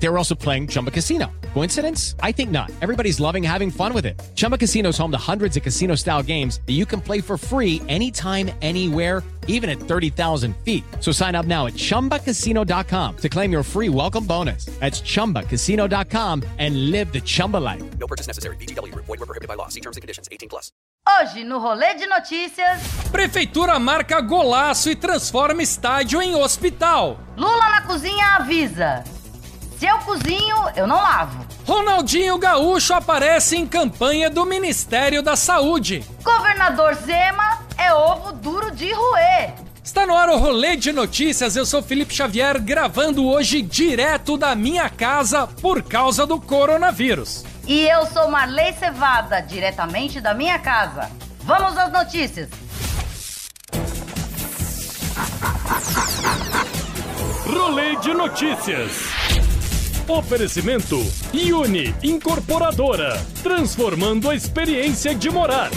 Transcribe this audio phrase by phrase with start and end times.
[0.00, 1.26] They were also playing Chumba Casino.
[1.54, 2.14] Coincidence?
[2.22, 2.70] I think not.
[2.80, 4.20] Everybody's loving having fun with it.
[4.34, 7.36] Chumba Casino is home to hundreds of casino style games that you can play for
[7.36, 10.84] free anytime, anywhere, even at 30,000 feet.
[11.00, 14.66] So sign up now at chumbacasino.com to claim your free welcome bonus.
[14.78, 17.82] That's chumbacasino.com and live the Chumba life.
[17.98, 18.56] No purchase necessary.
[18.56, 19.06] VGW Group.
[19.06, 19.68] Void were prohibited by law.
[19.68, 20.28] See terms and conditions.
[20.30, 20.70] 18 plus.
[21.08, 27.18] Hoje, no Rolê de Notícias, Prefeitura marca golaço e transforma estádio em hospital.
[27.34, 29.02] Lula na cozinha avisa:
[29.78, 31.46] se eu cozinho, eu não lavo.
[31.64, 36.04] Ronaldinho Gaúcho aparece em campanha do Ministério da Saúde.
[36.22, 39.54] Governador Zema é ovo duro de roer.
[39.84, 41.56] Está no ar o Rolê de Notícias.
[41.56, 47.44] Eu sou Felipe Xavier, gravando hoje direto da minha casa por causa do coronavírus.
[47.66, 51.10] E eu sou Marley Cevada, diretamente da minha casa.
[51.40, 52.48] Vamos às notícias.
[57.46, 59.17] Rolê de notícias.
[60.08, 60.96] Oferecimento
[61.34, 65.70] Uni Incorporadora, transformando a experiência de morar.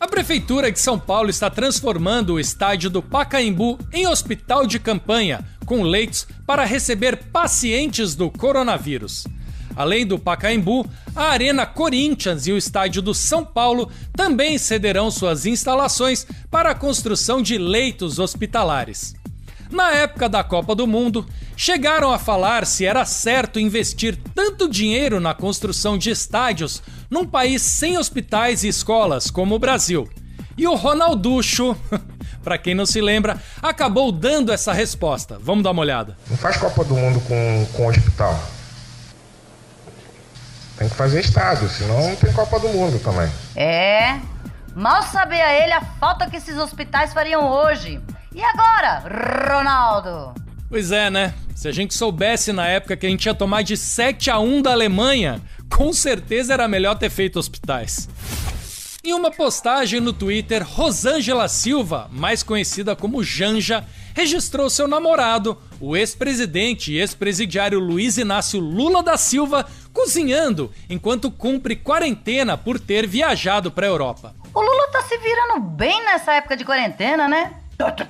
[0.00, 5.44] A Prefeitura de São Paulo está transformando o estádio do Pacaembu em hospital de campanha,
[5.66, 9.26] com leitos para receber pacientes do coronavírus.
[9.76, 15.44] Além do Pacaembu, a Arena Corinthians e o estádio do São Paulo também cederão suas
[15.44, 19.14] instalações para a construção de leitos hospitalares.
[19.74, 25.18] Na época da Copa do Mundo, chegaram a falar se era certo investir tanto dinheiro
[25.18, 26.80] na construção de estádios
[27.10, 30.08] num país sem hospitais e escolas como o Brasil.
[30.56, 31.76] E o Ronalducho,
[32.44, 35.40] para quem não se lembra, acabou dando essa resposta.
[35.40, 36.16] Vamos dar uma olhada.
[36.30, 38.40] Não faz Copa do Mundo com, com hospital.
[40.78, 43.28] Tem que fazer estádio, senão não tem Copa do Mundo também.
[43.56, 44.20] É,
[44.72, 48.00] mal sabia ele a falta que esses hospitais fariam hoje.
[48.34, 50.34] E agora, Ronaldo?
[50.68, 51.34] Pois é, né?
[51.54, 54.60] Se a gente soubesse na época que a gente ia tomar de 7 a 1
[54.60, 55.40] da Alemanha,
[55.72, 58.08] com certeza era melhor ter feito hospitais.
[59.04, 63.84] Em uma postagem no Twitter, Rosângela Silva, mais conhecida como Janja,
[64.14, 71.76] registrou seu namorado, o ex-presidente e ex-presidiário Luiz Inácio Lula da Silva, cozinhando enquanto cumpre
[71.76, 74.34] quarentena por ter viajado para a Europa.
[74.52, 77.52] O Lula tá se virando bem nessa época de quarentena, né?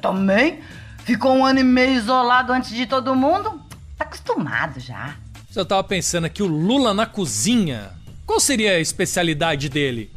[0.01, 0.61] Também.
[1.05, 3.61] Ficou um ano e meio isolado antes de todo mundo.
[3.97, 5.17] Tá acostumado já.
[5.55, 7.91] Eu tava pensando aqui, o Lula na cozinha.
[8.27, 10.11] Qual seria a especialidade dele?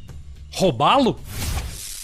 [0.52, 1.20] Roubá-lo?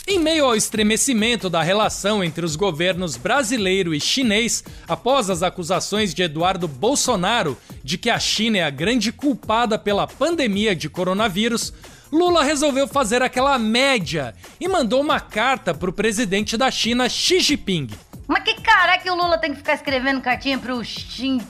[0.06, 6.14] Em meio ao estremecimento da relação entre os governos brasileiro e chinês, após as acusações
[6.14, 11.74] de Eduardo Bolsonaro de que a China é a grande culpada pela pandemia de coronavírus,
[12.14, 17.40] Lula resolveu fazer aquela média e mandou uma carta para o presidente da China, Xi
[17.40, 17.90] Jinping.
[18.28, 21.42] Mas que cara é que o Lula tem que ficar escrevendo cartinha pro Xin...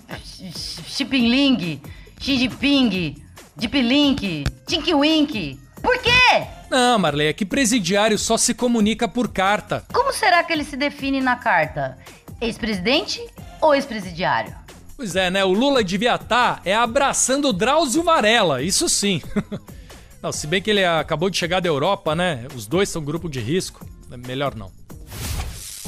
[0.88, 1.82] Xipinling,
[2.18, 3.16] Xi Jinping,
[3.58, 5.60] Deeplink, Tinky Wink?
[5.82, 6.48] Por quê?
[6.72, 9.86] Não, Marley, é que presidiário só se comunica por carta.
[9.94, 11.98] Como será que ele se define na carta?
[12.40, 13.22] Ex-presidente
[13.62, 14.56] ou ex-presidiário?
[14.96, 15.44] Pois é, né?
[15.44, 19.22] O Lula devia estar é abraçando o Drauzio Varela, isso sim.
[20.24, 22.48] Não, se bem que ele acabou de chegar da Europa, né?
[22.56, 23.86] Os dois são grupo de risco.
[24.10, 24.72] É melhor não.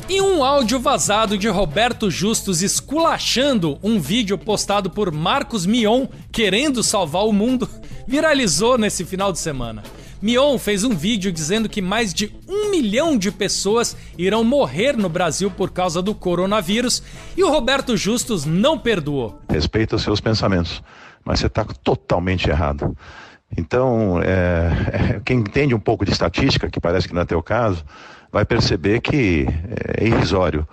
[0.10, 6.84] E um áudio vazado de Roberto Justus esculachando um vídeo postado por Marcos Mion querendo
[6.84, 7.70] salvar o mundo
[8.06, 9.84] viralizou nesse final de semana.
[10.22, 15.08] Mion fez um vídeo dizendo que mais de um milhão de pessoas irão morrer no
[15.08, 17.02] Brasil por causa do coronavírus
[17.38, 19.40] e o Roberto Justus não perdoou.
[19.50, 20.84] Respeita os seus pensamentos,
[21.24, 22.96] mas você está totalmente errado.
[23.58, 27.42] Então, é, é, quem entende um pouco de estatística, que parece que não é teu
[27.42, 27.84] caso,
[28.32, 29.48] vai perceber que
[29.98, 30.68] é irrisório.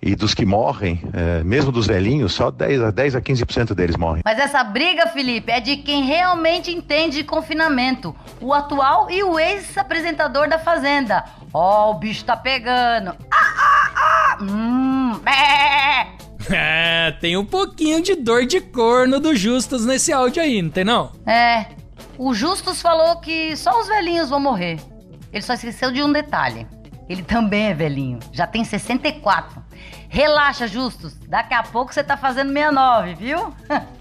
[0.00, 3.96] E dos que morrem, é, mesmo dos velhinhos, só 10 a, 10 a 15% deles
[3.96, 4.22] morrem.
[4.24, 8.14] Mas essa briga, Felipe, é de quem realmente entende de confinamento.
[8.40, 11.24] O atual e o ex-apresentador da Fazenda.
[11.52, 13.10] Ó, oh, o bicho tá pegando.
[13.28, 14.38] Ah, ah, ah!
[14.40, 16.18] Hum, é.
[16.50, 20.82] É, tem um pouquinho de dor de corno do Justus nesse áudio aí, não tem
[20.82, 21.12] não?
[21.26, 21.66] É,
[22.18, 24.78] o Justus falou que só os velhinhos vão morrer.
[25.32, 26.66] Ele só esqueceu de um detalhe.
[27.08, 29.62] Ele também é velhinho, já tem 64.
[30.08, 33.54] Relaxa, Justus, daqui a pouco você tá fazendo 69, viu?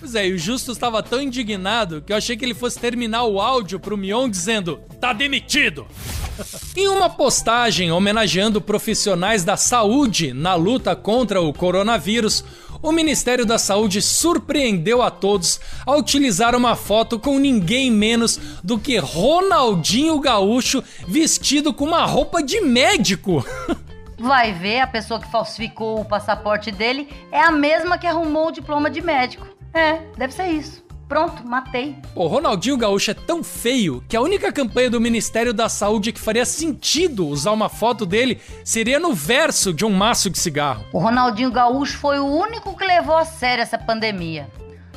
[0.00, 3.24] Pois é, e o Justus estava tão indignado que eu achei que ele fosse terminar
[3.24, 5.86] o áudio pro Mion dizendo: tá demitido!
[6.74, 12.42] em uma postagem homenageando profissionais da saúde na luta contra o coronavírus,
[12.82, 18.78] o Ministério da Saúde surpreendeu a todos ao utilizar uma foto com ninguém menos do
[18.78, 23.44] que Ronaldinho Gaúcho vestido com uma roupa de médico.
[24.18, 28.52] Vai ver, a pessoa que falsificou o passaporte dele é a mesma que arrumou o
[28.52, 29.46] diploma de médico.
[29.72, 30.89] É, deve ser isso.
[31.10, 31.96] Pronto, matei.
[32.14, 36.20] O Ronaldinho Gaúcho é tão feio que a única campanha do Ministério da Saúde que
[36.20, 40.84] faria sentido usar uma foto dele seria no verso de um maço de cigarro.
[40.92, 44.48] O Ronaldinho Gaúcho foi o único que levou a sério essa pandemia.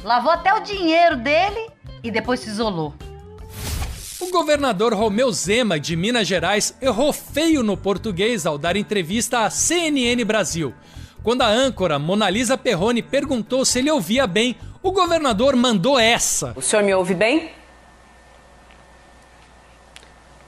[0.04, 1.71] Lavou até o dinheiro dele
[2.04, 2.94] e depois se isolou.
[4.19, 9.50] O governador Romeu Zema, de Minas Gerais, errou feio no português ao dar entrevista à
[9.50, 10.75] CNN Brasil.
[11.24, 16.51] Quando a âncora Monalisa Perrone perguntou se ele ouvia bem, o governador mandou essa.
[16.57, 17.51] O senhor me ouve bem?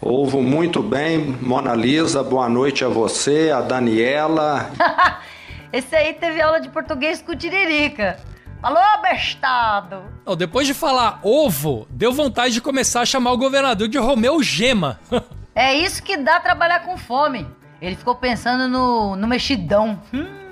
[0.02, 2.22] Ouvo muito bem, Mona Lisa.
[2.22, 4.72] Boa noite a você, a Daniela.
[5.72, 8.20] Esse aí teve aula de português com o Tiririca.
[8.62, 10.04] Alô, bestado!
[10.26, 14.44] Oh, depois de falar ovo, deu vontade de começar a chamar o governador de Romeu
[14.44, 15.00] Gema.
[15.56, 17.48] é isso que dá trabalhar com fome.
[17.82, 20.02] Ele ficou pensando no, no mexidão.
[20.14, 20.45] Hum.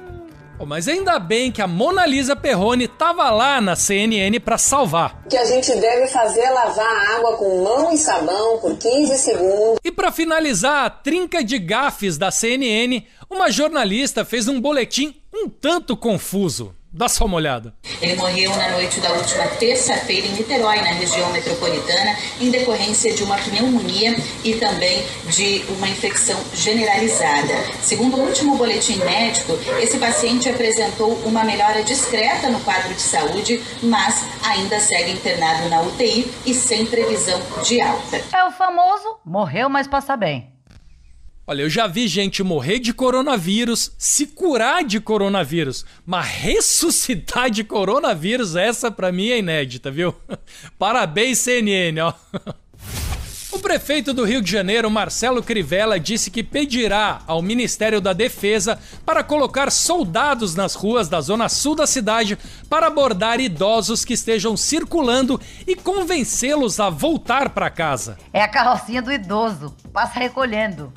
[0.66, 5.24] Mas ainda bem que a Mona Lisa Perrone tava lá na CNN para salvar.
[5.30, 9.80] Que a gente deve fazer lavar a água com mão e sabão por 15 segundos.
[9.84, 15.50] E para finalizar a trinca de gafes da CNN, uma jornalista fez um boletim um
[15.50, 16.76] tanto confuso.
[16.96, 17.74] Dá só uma olhada.
[18.00, 23.24] Ele morreu na noite da última terça-feira em Niterói, na região metropolitana, em decorrência de
[23.24, 27.54] uma pneumonia e também de uma infecção generalizada.
[27.82, 33.60] Segundo o último boletim médico, esse paciente apresentou uma melhora discreta no quadro de saúde,
[33.82, 38.22] mas ainda segue internado na UTI e sem previsão de alta.
[38.32, 40.53] É o famoso morreu, mas passa bem.
[41.46, 47.66] Olha, eu já vi gente morrer de coronavírus, se curar de coronavírus, mas ressuscitar de
[47.66, 50.16] coronavírus, essa pra mim é inédita, viu?
[50.80, 52.14] Parabéns, CNN, ó.
[53.52, 58.80] O prefeito do Rio de Janeiro, Marcelo Crivella, disse que pedirá ao Ministério da Defesa
[59.06, 62.38] para colocar soldados nas ruas da zona sul da cidade
[62.70, 68.18] para abordar idosos que estejam circulando e convencê-los a voltar para casa.
[68.32, 70.92] É a carrocinha do idoso, passa recolhendo.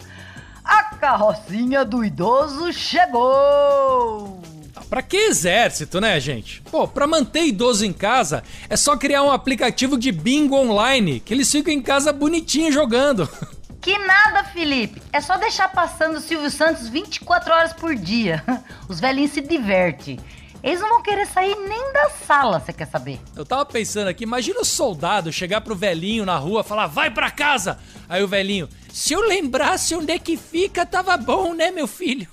[0.67, 4.43] A carrocinha do idoso chegou!
[4.91, 6.61] Pra que exército, né, gente?
[6.63, 11.33] Pô, pra manter idoso em casa, é só criar um aplicativo de bingo online, que
[11.33, 13.29] eles ficam em casa bonitinho jogando.
[13.79, 15.01] Que nada, Felipe.
[15.13, 18.43] É só deixar passando o Silvio Santos 24 horas por dia.
[18.89, 20.19] Os velhinhos se divertem.
[20.61, 23.21] Eles não vão querer sair nem da sala, você quer saber?
[23.37, 27.31] Eu tava pensando aqui, imagina o soldado chegar pro velhinho na rua falar, vai pra
[27.31, 27.79] casa!
[28.09, 32.27] Aí o velhinho, se eu lembrasse onde é que fica, tava bom, né, meu filho?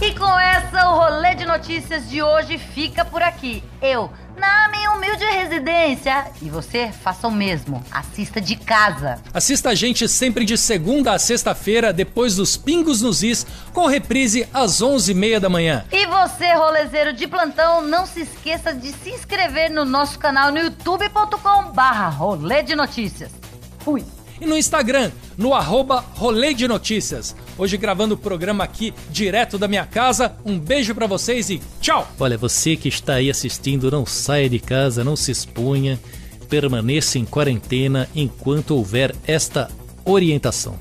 [0.00, 3.60] E com essa, o rolê de notícias de hoje fica por aqui.
[3.82, 6.30] Eu, na minha humilde residência.
[6.40, 7.84] E você, faça o mesmo.
[7.90, 9.20] Assista de casa.
[9.34, 14.48] Assista a gente sempre de segunda a sexta-feira, depois dos Pingos nos Is, com reprise
[14.54, 15.84] às 11h30 da manhã.
[15.90, 20.60] E você, rolezeiro de plantão, não se esqueça de se inscrever no nosso canal no
[20.60, 23.32] youtube.com barra rolê de notícias.
[23.80, 24.04] Fui!
[24.40, 27.34] e no Instagram, no arroba Rolê de Notícias.
[27.56, 30.36] Hoje gravando o programa aqui direto da minha casa.
[30.44, 32.06] Um beijo para vocês e tchau!
[32.20, 35.98] Olha, você que está aí assistindo, não saia de casa, não se exponha,
[36.46, 39.70] permaneça em quarentena enquanto houver esta
[40.04, 40.78] orientação.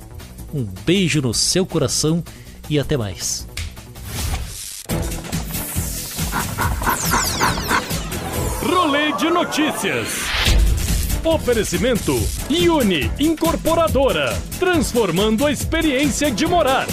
[0.54, 2.22] Um beijo no seu coração
[2.70, 3.48] e até mais.
[8.62, 10.39] Rolê de Notícias.
[11.24, 12.16] Oferecimento
[12.70, 16.88] Uni Incorporadora, transformando a experiência de morar.